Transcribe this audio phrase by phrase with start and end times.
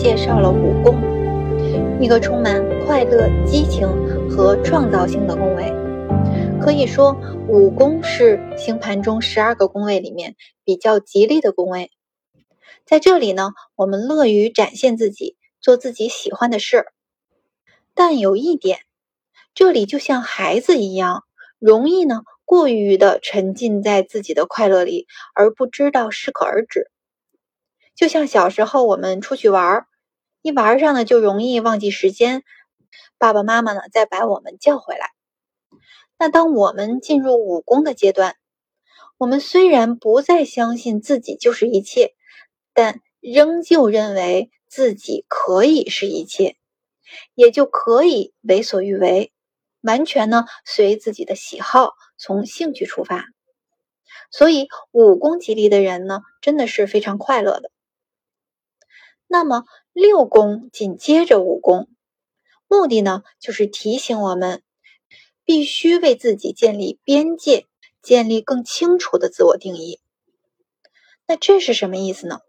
[0.00, 0.98] 介绍了五宫，
[2.00, 3.86] 一个充满快乐、激情
[4.30, 5.70] 和创造性的宫位。
[6.58, 7.14] 可以说，
[7.46, 11.90] 五宫是星盘中十二个宫位里面比较吉利的宫位。
[12.86, 16.86] 在这里呢，我们乐于展现自己，做自己喜欢的事。
[17.92, 18.78] 但有一点，
[19.52, 21.24] 这里就像孩子一样，
[21.58, 26.90] 容易呢过于的沉浸在自己的快乐里，而不知道适可而止。
[27.94, 29.86] 就像小时候我们出去玩儿，
[30.42, 32.42] 一玩上呢就容易忘记时间，
[33.18, 35.10] 爸爸妈妈呢再把我们叫回来。
[36.18, 38.36] 那当我们进入武功的阶段，
[39.18, 42.14] 我们虽然不再相信自己就是一切。
[42.72, 46.56] 但仍旧认为自己可以是一切，
[47.34, 49.32] 也就可以为所欲为，
[49.82, 53.26] 完全呢随自己的喜好，从兴趣出发。
[54.30, 57.72] 所以五宫吉利的人呢，真的是非常快乐的。
[59.32, 61.88] 那么六宫紧接着五宫，
[62.66, 64.60] 目的呢就是提醒我们，
[65.44, 67.68] 必须为自己建立边界，
[68.02, 70.00] 建立更清楚的自我定义。
[71.28, 72.40] 那这是什么意思呢？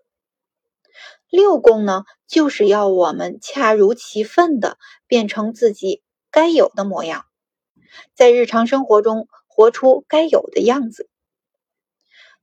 [1.30, 7.26] 六宫呢，就是要我们恰如其分的变成自己该有的模样，
[8.16, 11.08] 在日常生活中活出该有的样子。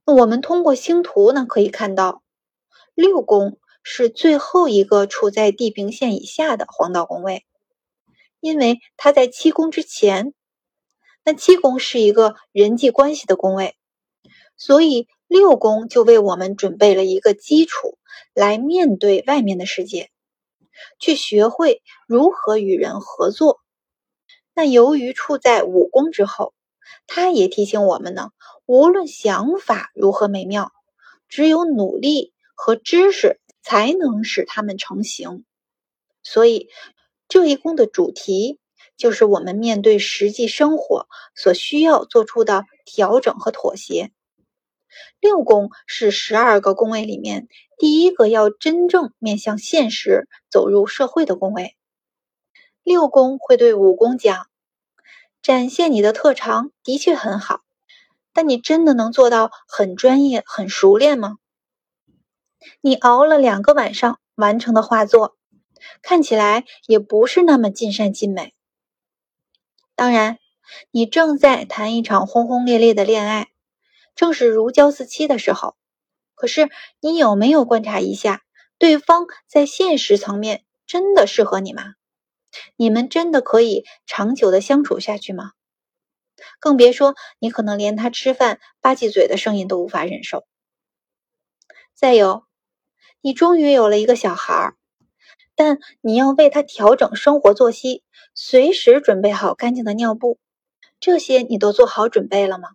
[0.05, 2.23] 那我们通过星图呢，可以看到，
[2.95, 7.45] 六宫是最后一个处在地平线以下的黄道宫位，
[8.39, 10.33] 因为它在七宫之前。
[11.23, 13.75] 那七宫是一个人际关系的宫位，
[14.57, 15.07] 所以。
[15.29, 17.99] 六宫就为我们准备了一个基础，
[18.33, 20.09] 来面对外面的世界，
[20.97, 23.59] 去学会如何与人合作。
[24.55, 26.55] 那由于处在五宫之后，
[27.05, 28.31] 它也提醒我们呢，
[28.65, 30.71] 无论想法如何美妙，
[31.27, 35.45] 只有努力和知识才能使它们成型。
[36.23, 36.69] 所以
[37.27, 38.59] 这一宫的主题
[38.97, 44.11] 就是我们面对实际生活所需要做出的调整和妥协。
[45.19, 47.47] 六宫是十二个宫位里面
[47.77, 51.75] 第一个要真正面向现实、走入社会的宫位。
[52.83, 54.47] 六宫会对五宫讲：
[55.43, 57.61] 展现你的特长的确很好，
[58.33, 61.37] 但你真的能做到很专业、很熟练吗？
[62.81, 65.37] 你熬了两个晚上完成的画作，
[66.01, 68.53] 看起来也不是那么尽善尽美。
[69.95, 70.39] 当然，
[70.91, 73.49] 你正在谈一场轰轰烈烈的恋爱。
[74.15, 75.77] 正是如胶似漆的时候，
[76.35, 78.43] 可是你有没有观察一下，
[78.77, 81.93] 对方在现实层面真的适合你吗？
[82.75, 85.53] 你们真的可以长久的相处下去吗？
[86.59, 90.45] 更别说你可能连他吃饭吧唧嘴的声音都无法忍受。
[91.93, 92.43] 再有，
[93.21, 94.73] 你终于有了一个小孩，
[95.55, 98.03] 但你要为他调整生活作息，
[98.33, 100.39] 随时准备好干净的尿布，
[100.99, 102.69] 这些你都做好准备了吗？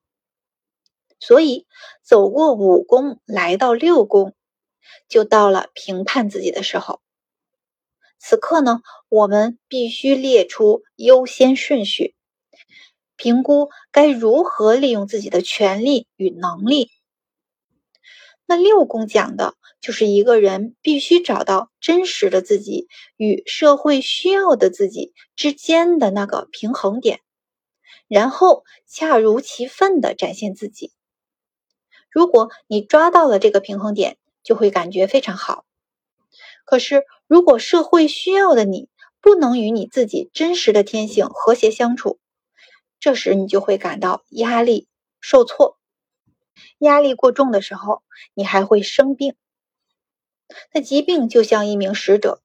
[1.18, 1.66] 所以，
[2.02, 4.34] 走过五宫，来到六宫，
[5.08, 7.00] 就到了评判自己的时候。
[8.18, 12.14] 此刻呢，我们必须列出优先顺序，
[13.16, 16.90] 评估该如何利用自己的权利与能力。
[18.46, 27.20] 那六宫讲的就是一个人必须找到真实的自己与社会需要的自己之间的那个平衡点，
[28.06, 30.92] 然后恰如其分的展现自己。
[32.10, 35.64] 如果你抓到了这个平衡点，就会感觉非常好。
[36.64, 38.88] 可是，如果社会需要的你
[39.20, 42.18] 不能与你自己真实的天性和谐相处，
[43.00, 44.86] 这时你就会感到压力、
[45.20, 45.78] 受挫。
[46.78, 48.02] 压力过重的时候，
[48.34, 49.34] 你还会生病。
[50.72, 52.42] 那疾病就像一名使者，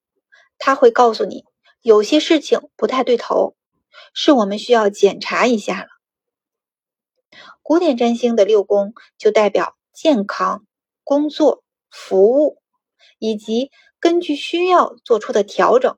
[0.57, 1.43] 他会告诉你
[1.81, 3.55] 有些事情不太对头，
[4.13, 5.87] 是我们需要检查一下了。
[7.61, 10.65] 古典占星的六宫就代表健康、
[11.03, 12.61] 工作、服务，
[13.19, 13.69] 以及
[13.99, 15.97] 根据需要做出的调整，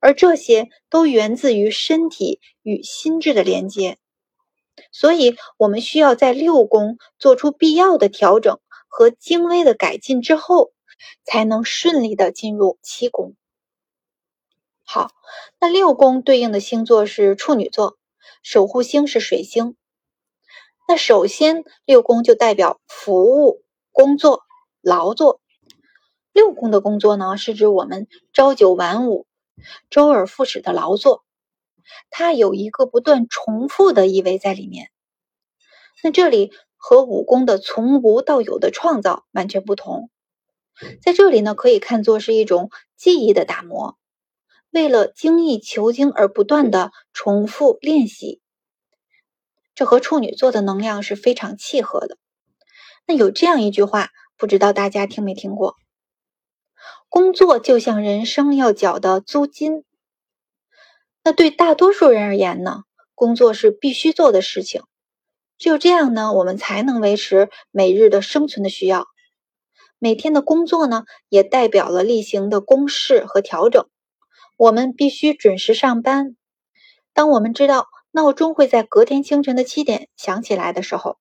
[0.00, 3.98] 而这些都源自于身体与心智的连接。
[4.92, 10.72] 所以，我们需要在六宫做出必要的调整和精微的改进之后，
[11.24, 13.34] 才能顺利的进入七宫。
[14.84, 15.10] 好，
[15.60, 17.96] 那六宫对应的星座是处女座，
[18.42, 19.76] 守护星是水星。
[20.86, 24.42] 那首先，六宫就代表服务、工作、
[24.82, 25.40] 劳作。
[26.32, 29.26] 六宫的工作呢，是指我们朝九晚五、
[29.88, 31.24] 周而复始的劳作，
[32.10, 34.90] 它有一个不断重复的意味在里面。
[36.02, 40.10] 那这里和武功的从无到有的创造完全不同。
[41.00, 43.96] 在这里呢，可以看作是一种记忆的打磨，
[44.70, 48.40] 为了精益求精而不断的重复练习。
[49.74, 52.18] 这和处女座的能量是非常契合的。
[53.06, 55.76] 那有这样一句话，不知道大家听没听过？
[57.08, 59.84] 工作就像人生要缴的租金。
[61.24, 62.84] 那对大多数人而言呢，
[63.14, 64.82] 工作是必须做的事情。
[65.58, 69.06] 只有这样呢，我们才能维持每日的生存的需要。
[69.98, 73.88] 每天的工作呢，也代表了例行的公事和调整。
[74.56, 76.36] 我们必须准时上班。
[77.12, 77.88] 当我们知道。
[78.16, 81.18] 闹钟会在隔天清晨的七点响起来的时候，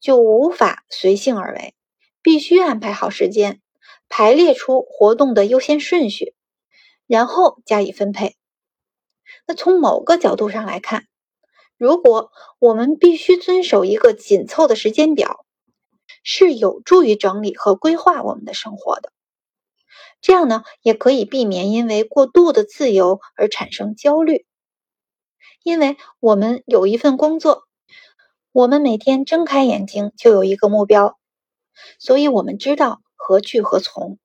[0.00, 1.72] 就无法随性而为，
[2.20, 3.60] 必须安排好时间，
[4.08, 6.34] 排列出活动的优先顺序，
[7.06, 8.34] 然后加以分配。
[9.46, 11.06] 那从某个角度上来看，
[11.76, 15.44] 如果我们必须遵守一个紧凑的时间表，
[16.22, 19.12] 是有助于整理和规划我们的生活的。
[20.20, 24.46] 这样呢，也可以避免因为过度的自由而产生焦虑。
[25.64, 27.64] 因为我们有一份工作，
[28.52, 31.18] 我们每天睁开眼睛就有一个目标，
[31.98, 34.18] 所以我们知道何去何从。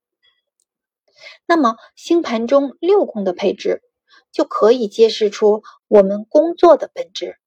[1.47, 3.81] 那么星盘中六宫的配置
[4.37, 7.39] 就可以揭示出我们工作的本质。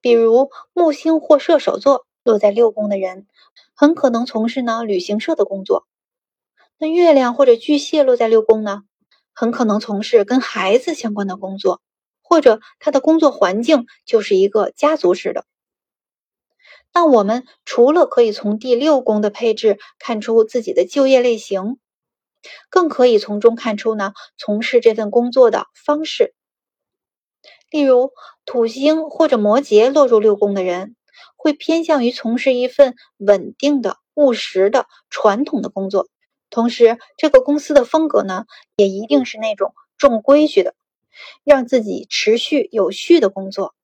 [0.00, 3.26] 比如木星或射手座落在六宫的人，
[3.74, 5.84] 很可能从事呢旅行社的工作；
[6.78, 8.84] 那月亮或者巨蟹落在六宫呢，
[9.32, 11.82] 很可能从事跟孩子相关的工作。
[12.22, 15.44] 或者他的工作环境就是一个家族式的。
[16.94, 21.78] 那我们除了可以从第六宫的配置看出自己的就业类型，
[22.70, 26.34] 更可以从中看出呢从事这份工作的方式。
[27.70, 28.12] 例如，
[28.44, 30.96] 土星或者摩羯落入六宫的人，
[31.36, 36.08] 会偏向于从事一份稳定的、务实的、传统的工作，
[36.50, 38.46] 同时这个公司的风格呢，
[38.76, 40.74] 也一定是那种重规矩的。
[41.44, 43.74] 让自己持续有序的工作。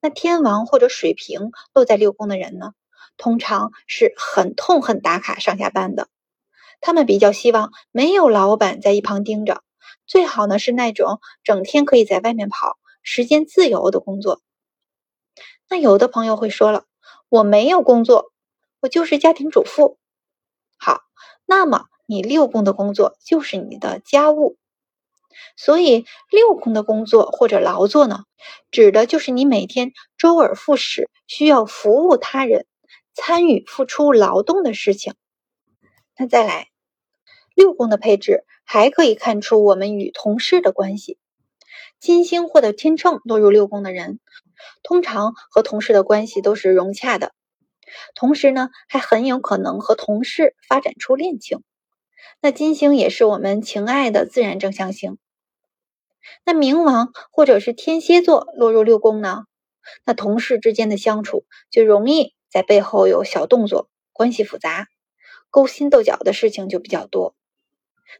[0.00, 2.72] 那天王或者水瓶落在六宫的人呢，
[3.18, 6.08] 通常是很痛恨打卡上下班的。
[6.82, 9.62] 他们比较希望没有老板在一旁盯着，
[10.06, 14.42] 最好呢是那种整天可以在外面跑、时间自由的工作。
[15.70, 16.84] 那有的朋友会说了，
[17.30, 18.32] 我没有工作，
[18.80, 19.96] 我就是家庭主妇。
[20.76, 21.00] 好，
[21.46, 24.58] 那么你六宫的工作就是你的家务。
[25.56, 28.24] 所以，六宫的工作或者劳作呢，
[28.70, 32.66] 指的就是你每天周而复始需要服务他人、
[33.14, 35.14] 参与付出劳动的事情。
[36.18, 36.68] 那再来，
[37.54, 41.18] 六宫的配置还可以看出我们与同事的关系。
[42.00, 44.18] 金星或者天秤落入六宫的人，
[44.82, 47.32] 通常和同事的关系都是融洽的，
[48.14, 51.62] 同时呢，还很有可能和同事发展出恋情。
[52.40, 55.18] 那金星也是我们情爱的自然正向星。
[56.44, 59.44] 那冥王或者是天蝎座落入六宫呢？
[60.04, 64.88] 那同事之间的相处就容易在背后有小动作，关系复杂，
[65.50, 67.34] 勾心斗角的事情就比较多。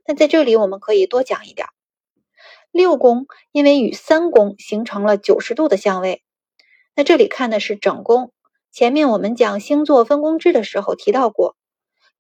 [0.07, 1.69] 那在这里我们可以多讲一点。
[2.71, 6.23] 六宫因为与三宫形成了九十度的相位，
[6.95, 8.33] 那这里看的是整宫。
[8.71, 11.57] 前面我们讲星座分宫制的时候提到过，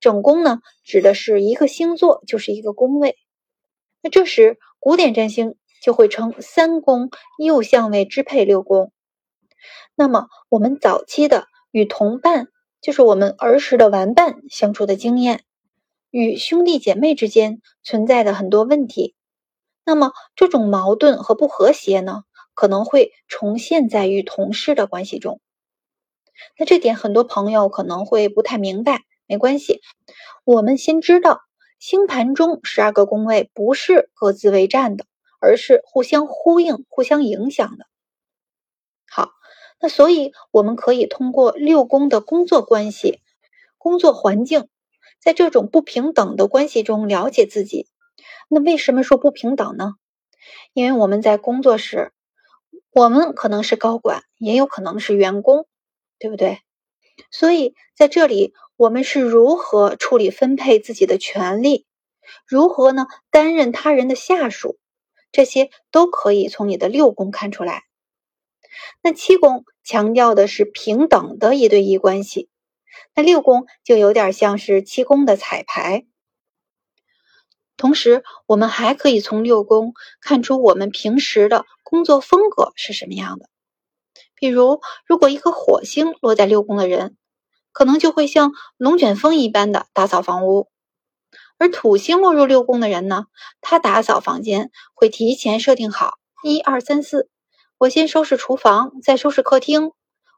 [0.00, 3.16] 整宫呢指的是一个星座就是一个宫位。
[4.02, 5.57] 那这时古典占星。
[5.83, 8.92] 就会称三宫右相位支配六宫。
[9.97, 12.47] 那么，我们早期的与同伴，
[12.81, 15.42] 就是我们儿时的玩伴相处的经验，
[16.12, 19.16] 与兄弟姐妹之间存在的很多问题，
[19.85, 22.23] 那么这种矛盾和不和谐呢，
[22.54, 25.40] 可能会重现在与同事的关系中。
[26.57, 29.81] 那这点很多朋友可能会不太明白，没关系，
[30.45, 31.40] 我们先知道
[31.81, 35.04] 星盘中十二个宫位不是各自为战的。
[35.45, 37.85] 而是互相呼应、互相影响的。
[39.11, 39.33] 好，
[39.81, 43.19] 那所以我们可以通过六宫的工作关系、
[43.76, 44.69] 工作环境，
[45.23, 47.87] 在这种不平等的关系中了解自己。
[48.49, 49.95] 那为什么说不平等呢？
[50.73, 52.12] 因为我们在工作时，
[52.91, 55.67] 我们可能是高管，也有可能是员工，
[56.19, 56.59] 对不对？
[57.31, 61.87] 所以在这里，我们是如何处理分配自己的权利？
[62.47, 63.07] 如何呢？
[63.31, 64.79] 担任他人的下属？
[65.31, 67.85] 这些都可以从你的六宫看出来。
[69.02, 72.49] 那七宫强调的是平等的一对一关系，
[73.15, 76.07] 那六宫就有点像是七宫的彩排。
[77.77, 83.49] 同时，我们还可以从六宫看出我们平时的工作风格是什么样的。
[84.35, 87.17] 比如，如果一颗火星落在六宫的人，
[87.73, 90.69] 可能就会像龙卷风一般的打扫房屋。
[91.59, 93.27] 而土星落入六宫的人呢，
[93.61, 97.31] 他打扫房间会提前设定好一二三四，
[97.79, 99.93] 我先收拾厨房，再收拾客厅、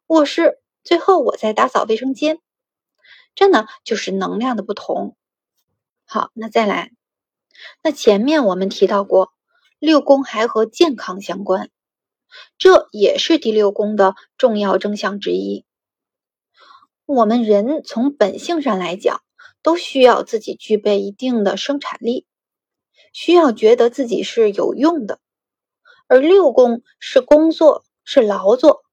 [0.07, 2.41] 卧室，最后我再打扫卫生间。
[3.35, 5.17] 这呢就是能量的不同。
[6.05, 6.93] 好，那再来，
[7.83, 9.33] 那前面我们提到过，
[9.79, 11.71] 六宫还和健康相关，
[12.59, 15.64] 这也是第六宫的重要征象之一。
[17.07, 19.23] 我们人从本性上来讲，
[19.62, 22.26] 都需要自己具备一定的生产力，
[23.12, 25.21] 需要觉得自己是有用的。
[26.07, 28.85] 而六宫是工作，是劳作。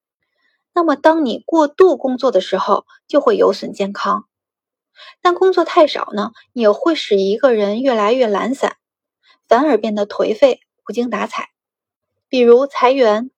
[0.74, 4.28] 那么，当你过度工作的时候，就会有损健康。
[5.22, 8.78] 但工作太少呢，也会使一个人越来越懒散，
[9.48, 11.50] 反而变得颓废、无精打采。
[12.28, 13.32] 比如裁员，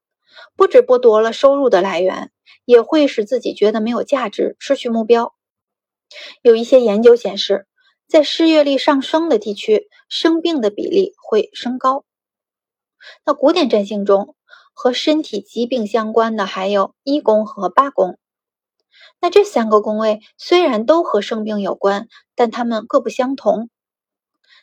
[0.55, 2.31] 不止剥夺了收入的来源，
[2.65, 5.33] 也会使自己觉得没有价值、失去目标。
[6.41, 7.67] 有一些研究显示，
[8.07, 12.05] 在失业率上升的地区，生病的比例会升高。
[13.25, 14.35] 那古典占星中
[14.73, 18.19] 和身体疾病相关的还有一宫和八宫。
[19.23, 23.69] 那这三个宫位虽然都和生病有关，但它们各不相同。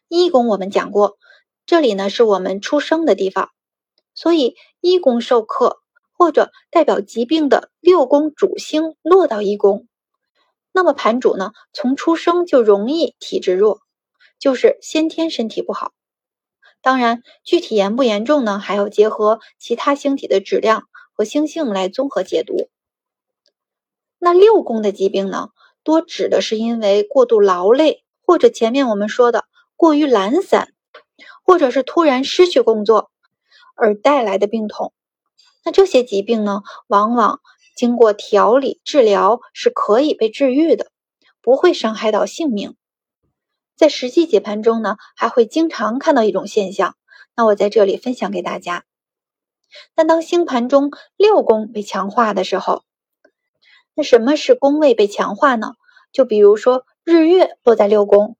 [0.07, 1.17] 一宫我们讲过，
[1.65, 3.49] 这里呢是我们出生的地方，
[4.15, 5.79] 所以一宫受克
[6.13, 9.89] 或者代表疾病的六宫主星落到一宫，
[10.73, 13.81] 那么盘主呢从出生就容易体质弱，
[14.39, 15.93] 就是先天身体不好。
[16.83, 20.83] 当然，具体严不严重呢，还要结合其他星体的质量
[21.15, 22.69] 和星性来综合解读。
[24.23, 25.49] 那六宫的疾病呢，
[25.83, 29.47] 多指的是因为过度劳累，或者前面我们说的
[29.77, 30.75] 过于懒散，
[31.43, 33.11] 或者是突然失去工作
[33.75, 34.93] 而带来的病痛。
[35.65, 37.41] 那这些疾病呢，往往
[37.75, 40.91] 经过调理治疗是可以被治愈的，
[41.41, 42.77] 不会伤害到性命。
[43.75, 46.95] 在实际解盘中呢，还会经常看到一种现象，
[47.35, 48.85] 那我在这里分享给大家。
[49.95, 52.83] 但当星盘中六宫被强化的时候，
[53.95, 55.73] 那什么是宫位被强化呢？
[56.13, 58.37] 就比如说日月落在六宫，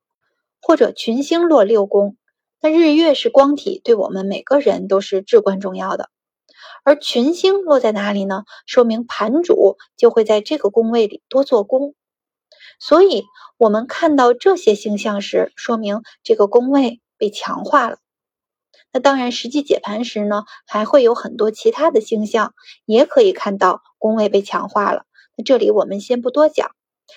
[0.61, 2.17] 或者群星落六宫。
[2.61, 6.09] 那日月是光体，对我们每个人都是至关重要的。
[6.83, 8.43] 而群星落在哪里呢？
[8.65, 11.95] 说明盘主就会在这个宫位里多做工。
[12.79, 13.23] 所以，
[13.57, 17.97] 我们看到这些星象时，说明这个宫位被强化了。
[18.91, 22.53] 那当然，实际解盘时呢，还会有很多其他的星象，
[22.85, 25.05] 也可以看到宫位被强化了。
[25.43, 26.71] 这里我们先不多讲，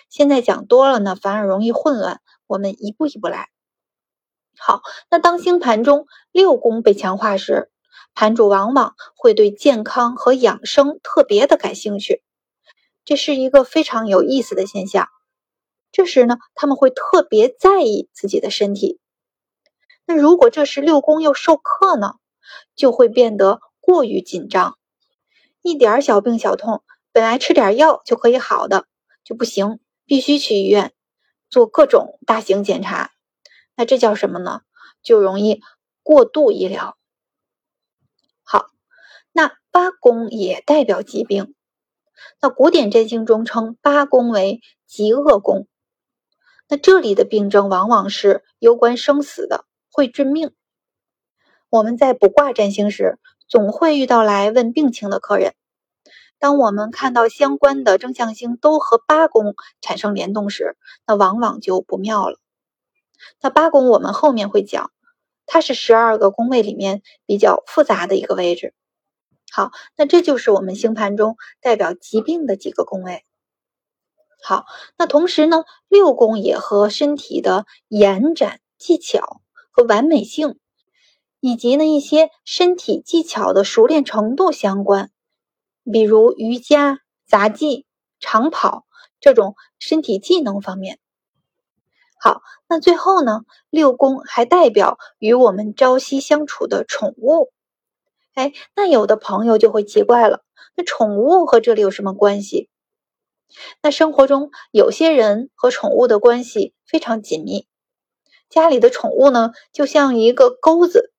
[0.09, 2.21] 现在讲多了呢，反而容易混乱。
[2.47, 3.49] 我们一步一步来。
[4.59, 7.71] 好，那当星盘中六宫被强化时，
[8.14, 12.23] 盘主往往会对健康和养生特别的感兴趣，
[13.04, 15.09] 这是一个非常有意思的现象。
[15.90, 19.00] 这时呢，他们会特别在意自己的身体。
[20.07, 22.14] 那如果这时六宫又受克呢，
[22.76, 24.76] 就会变得过于紧张，
[25.62, 26.85] 一点小病小痛。
[27.14, 28.88] 本来吃点药就可以好的
[29.23, 30.92] 就不行，必须去医院
[31.49, 33.12] 做各种大型检查。
[33.76, 34.62] 那这叫什么呢？
[35.00, 35.61] 就容易
[36.02, 36.99] 过度医疗。
[38.42, 38.66] 好，
[39.30, 41.54] 那八宫也代表疾病。
[42.40, 45.68] 那古典占星中称八宫为极恶宫。
[46.68, 50.52] 那这里的病症往往是攸关生死的，会致命。
[51.71, 55.54] 我们在卜卦占星时，总会遇到来问病情的客人。
[56.38, 60.76] 当我们看到相关的正向星都和八宫产生联动时，
[61.07, 62.38] 那往往就不妙了。
[63.41, 64.91] 那八宫我们后面会讲，
[65.47, 68.75] 它是十二个宫位里面比较复杂的一个位置。
[69.50, 73.25] 好，那这就是我们星盘中代表疾病的几个宫位。
[74.43, 74.67] 好，
[74.99, 80.59] 那同时呢，六宫也和身体的延展、技巧和完美性，
[81.41, 85.11] 以及呢一些身体技巧的熟练程度相关。
[85.91, 87.87] 比如瑜伽、杂技、
[88.21, 88.85] 长跑
[89.21, 90.99] 这种身体技能方面。
[92.19, 97.53] 好，那最后呢，六宫还代表与我们朝夕相处的宠物。
[98.33, 100.43] 哎，那有的朋友就会奇怪了，
[100.75, 102.71] 那宠物和这里有什么关系？
[103.83, 107.69] 那生活中有些人和宠物的关系非常紧密，
[108.49, 111.12] 家里的宠物呢，就像一个钩子。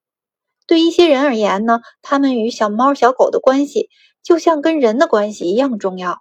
[0.66, 3.88] 对一些人而言呢，他们与小猫、小狗的关系。
[4.26, 6.20] 就像跟人的关系一样重要，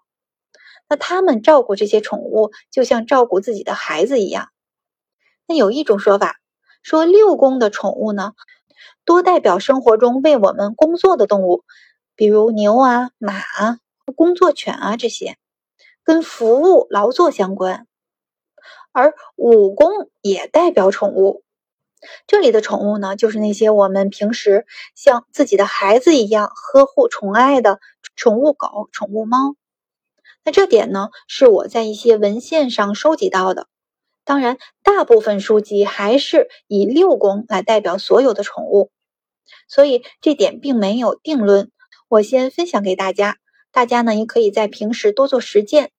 [0.88, 4.50] 那他们照顾这些宠物，就像照顾自己的孩子一样。
[5.48, 6.40] 那有一种说法
[6.84, 8.34] 说，六宫的宠物呢，
[9.06, 11.64] 多代表生活中为我们工作的动物，
[12.16, 13.80] 比如牛啊、马啊、
[14.16, 15.38] 工作犬啊这些。
[16.04, 17.88] 跟服务劳作相关，
[18.92, 21.44] 而五宫也代表宠物。
[22.28, 27.80] 这里的宠物呢，就是那些我们平时像自己的孩子一样呵护宠爱的
[28.16, 29.56] 宠物狗、宠物猫。
[30.44, 33.68] 那这点呢，是我在一些文献上收集到的。
[34.24, 38.92] 当然，大部分书籍还是以六宫来代表所有的宠物，
[39.68, 41.72] 所以这点并没有定论。
[42.08, 43.38] 我先分享给大家，
[43.72, 45.92] 大家呢也可以在平时多做实践。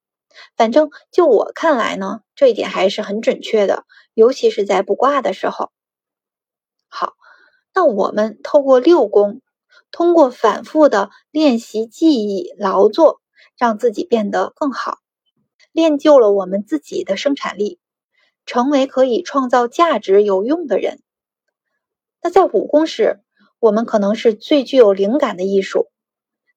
[0.57, 3.85] 反正就我看来呢，这一点还是很准确的，
[4.15, 5.71] 尤其是在卜卦的时候。
[7.76, 9.42] 那我们透过六宫，
[9.90, 13.21] 通过反复的练习、记忆、劳作，
[13.59, 14.97] 让自己变得更好，
[15.73, 17.78] 练就了我们自己的生产力，
[18.47, 21.02] 成为可以创造价值、有用的人。
[22.23, 23.21] 那在武功时，
[23.59, 25.90] 我们可能是最具有灵感的艺术。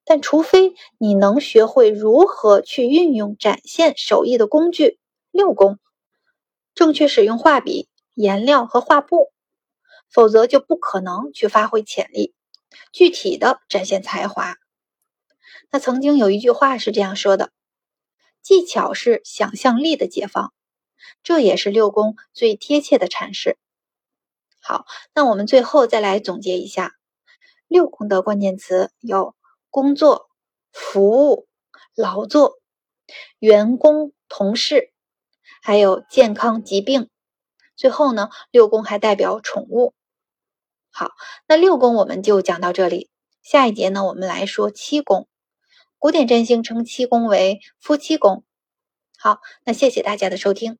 [0.06, 4.98] 但除非你能学会如何去运用展现手艺的工具
[5.32, 5.80] 六宫，
[6.74, 9.34] 正确使用画笔、颜料和画布，
[10.12, 12.34] 否则就不可能去发挥潜力，
[12.92, 14.58] 具体的展现才华。
[15.72, 17.52] 那曾经有一句话是这样说的
[18.42, 20.54] ：“技巧是想象力的解放。”
[21.24, 23.58] 这也是六宫最贴切的阐释。
[24.62, 26.94] 好，那我们最后再来总结一下
[27.68, 29.36] 六宫的关键词有。
[29.72, 30.32] 工作、
[30.72, 31.48] 服务、
[31.94, 32.58] 劳作、
[33.38, 34.92] 员工、同事，
[35.62, 37.08] 还有健康、疾病。
[37.76, 39.94] 最后呢，六宫还代表宠物。
[40.92, 41.12] 好，
[41.48, 43.10] 那六宫我们就讲到这里。
[43.42, 45.28] 下一节呢，我们来说七宫。
[45.98, 48.44] 古典占星称七宫为夫妻宫。
[49.18, 50.78] 好，那谢谢大家的收听。